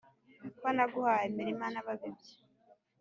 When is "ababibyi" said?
1.81-2.33